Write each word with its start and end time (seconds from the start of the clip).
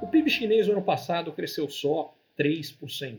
O 0.00 0.06
PIB 0.06 0.30
chinês 0.30 0.68
no 0.68 0.74
ano 0.74 0.82
passado 0.82 1.32
cresceu 1.32 1.68
só 1.68 2.16
3%. 2.38 3.18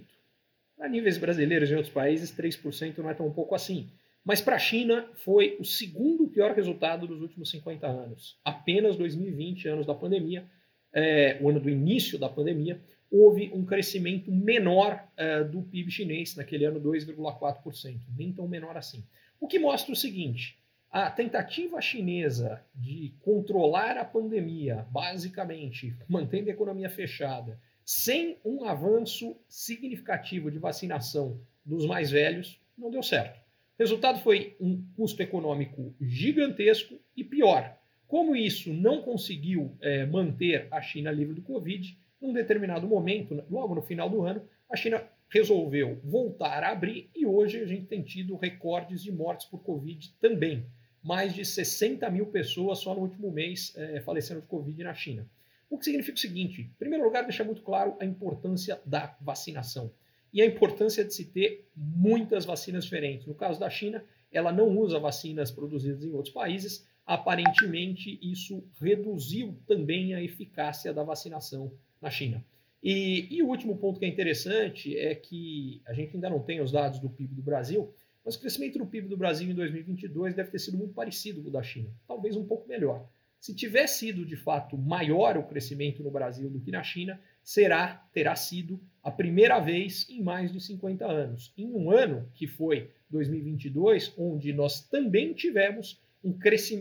Para 0.77 0.87
níveis 0.87 1.17
brasileiros 1.17 1.69
e 1.69 1.75
outros 1.75 1.93
países, 1.93 2.31
3% 2.31 2.97
não 2.99 3.09
é 3.09 3.13
tão 3.13 3.29
pouco 3.31 3.53
assim. 3.53 3.89
Mas 4.23 4.39
para 4.39 4.55
a 4.55 4.59
China 4.59 5.09
foi 5.15 5.57
o 5.59 5.65
segundo 5.65 6.27
pior 6.27 6.55
resultado 6.55 7.05
dos 7.05 7.21
últimos 7.21 7.49
50 7.51 7.85
anos. 7.85 8.39
Apenas 8.43 8.95
2020, 8.95 9.67
anos 9.67 9.85
da 9.85 9.93
pandemia, 9.93 10.45
é, 10.93 11.37
o 11.41 11.49
ano 11.49 11.59
do 11.59 11.69
início 11.69 12.17
da 12.17 12.29
pandemia, 12.29 12.79
houve 13.11 13.51
um 13.53 13.65
crescimento 13.65 14.31
menor 14.31 15.05
é, 15.17 15.43
do 15.43 15.61
PIB 15.61 15.91
chinês, 15.91 16.35
naquele 16.37 16.63
ano 16.63 16.79
2,4%, 16.79 17.99
nem 18.17 18.31
tão 18.31 18.47
menor 18.47 18.77
assim. 18.77 19.03
O 19.39 19.47
que 19.47 19.59
mostra 19.59 19.91
o 19.91 19.95
seguinte: 19.95 20.57
a 20.91 21.09
tentativa 21.11 21.81
chinesa 21.81 22.63
de 22.73 23.13
controlar 23.21 23.97
a 23.97 24.05
pandemia, 24.05 24.85
basicamente 24.89 25.95
mantendo 26.07 26.49
a 26.49 26.53
economia 26.53 26.89
fechada, 26.89 27.59
sem 27.83 28.37
um 28.43 28.63
avanço 28.63 29.35
significativo 29.47 30.49
de 30.49 30.57
vacinação 30.57 31.39
dos 31.63 31.85
mais 31.85 32.11
velhos, 32.11 32.59
não 32.77 32.89
deu 32.89 33.03
certo. 33.03 33.37
O 33.77 33.83
resultado 33.83 34.19
foi 34.19 34.55
um 34.59 34.83
custo 34.95 35.21
econômico 35.21 35.93
gigantesco 35.99 36.97
e 37.15 37.23
pior. 37.23 37.77
Como 38.07 38.35
isso 38.35 38.73
não 38.73 39.01
conseguiu 39.01 39.75
é, 39.81 40.05
manter 40.05 40.67
a 40.71 40.81
China 40.81 41.11
livre 41.11 41.33
do 41.33 41.41
Covid, 41.41 41.97
num 42.25 42.33
determinado 42.33 42.87
momento, 42.87 43.43
logo 43.49 43.75
no 43.75 43.81
final 43.81 44.09
do 44.09 44.23
ano, 44.23 44.41
a 44.69 44.75
China 44.75 45.03
resolveu 45.29 45.99
voltar 46.03 46.63
a 46.63 46.71
abrir 46.71 47.09
e 47.15 47.25
hoje 47.25 47.59
a 47.59 47.65
gente 47.65 47.85
tem 47.85 48.01
tido 48.01 48.35
recordes 48.35 49.03
de 49.03 49.11
mortes 49.11 49.47
por 49.47 49.59
Covid 49.59 50.13
também 50.19 50.65
mais 51.05 51.35
de 51.35 51.45
60 51.45 52.09
mil 52.09 52.25
pessoas 52.25 52.79
só 52.79 52.95
no 52.95 53.01
último 53.01 53.31
mês 53.31 53.71
é, 53.77 54.01
falecendo 54.01 54.41
de 54.41 54.47
Covid 54.47 54.83
na 54.83 54.93
China. 54.95 55.29
O 55.69 55.77
que 55.77 55.85
significa 55.85 56.17
o 56.17 56.19
seguinte: 56.19 56.61
em 56.61 56.79
primeiro 56.79 57.03
lugar, 57.03 57.21
deixa 57.23 57.43
muito 57.43 57.61
claro 57.61 57.95
a 57.99 58.05
importância 58.05 58.81
da 58.83 59.15
vacinação 59.21 59.93
e 60.33 60.41
a 60.41 60.45
importância 60.45 61.05
de 61.05 61.13
se 61.13 61.25
ter 61.25 61.69
muitas 61.75 62.43
vacinas 62.43 62.85
diferentes. 62.85 63.27
No 63.27 63.35
caso 63.35 63.59
da 63.59 63.69
China, 63.69 64.03
ela 64.35 64.51
não 64.51 64.77
usa 64.77 64.99
vacinas 64.99 65.49
produzidas 65.49 66.03
em 66.03 66.11
outros 66.11 66.33
países. 66.33 66.87
Aparentemente, 67.05 68.19
isso 68.21 68.63
reduziu 68.81 69.57
também 69.65 70.13
a 70.13 70.21
eficácia 70.21 70.93
da 70.93 71.03
vacinação 71.03 71.71
na 72.01 72.09
China. 72.09 72.43
E, 72.83 73.27
e 73.35 73.41
o 73.41 73.47
último 73.47 73.77
ponto 73.77 73.99
que 73.99 74.05
é 74.05 74.07
interessante 74.07 74.95
é 74.97 75.15
que 75.15 75.81
a 75.85 75.93
gente 75.93 76.15
ainda 76.15 76.29
não 76.29 76.39
tem 76.39 76.61
os 76.61 76.71
dados 76.71 76.99
do 76.99 77.09
PIB 77.09 77.33
do 77.33 77.41
Brasil, 77.41 77.93
mas 78.23 78.35
o 78.35 78.39
crescimento 78.39 78.77
do 78.77 78.85
PIB 78.85 79.07
do 79.07 79.17
Brasil 79.17 79.49
em 79.49 79.55
2022 79.55 80.35
deve 80.35 80.51
ter 80.51 80.59
sido 80.59 80.77
muito 80.77 80.93
parecido 80.93 81.41
com 81.41 81.49
o 81.49 81.51
da 81.51 81.63
China, 81.63 81.89
talvez 82.07 82.35
um 82.35 82.45
pouco 82.45 82.67
melhor. 82.67 83.07
Se 83.45 83.53
tiver 83.53 83.85
sido 83.85 84.25
de 84.25 84.35
fato 84.35 84.75
maior 84.75 85.37
o 85.37 85.43
crescimento 85.43 86.01
no 86.01 86.09
Brasil 86.09 86.49
do 86.49 86.59
que 86.59 86.71
na 86.71 86.81
China, 86.81 87.21
será, 87.43 88.03
terá 88.11 88.35
sido 88.35 88.81
a 89.03 89.11
primeira 89.11 89.59
vez 89.59 90.09
em 90.09 90.23
mais 90.23 90.51
de 90.51 90.59
50 90.59 91.05
anos. 91.05 91.53
Em 91.55 91.71
um 91.71 91.91
ano 91.91 92.27
que 92.33 92.47
foi 92.47 92.89
2022, 93.07 94.15
onde 94.17 94.51
nós 94.51 94.81
também 94.87 95.31
tivemos 95.31 96.01
um 96.23 96.35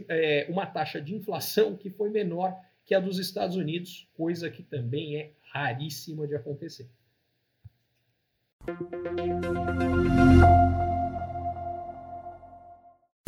é, 0.08 0.46
uma 0.48 0.64
taxa 0.64 1.02
de 1.02 1.14
inflação 1.14 1.76
que 1.76 1.90
foi 1.90 2.08
menor 2.08 2.58
que 2.86 2.94
a 2.94 2.98
dos 2.98 3.18
Estados 3.18 3.56
Unidos, 3.56 4.08
coisa 4.14 4.48
que 4.48 4.62
também 4.62 5.16
é 5.16 5.32
raríssima 5.52 6.26
de 6.26 6.34
acontecer. 6.34 6.88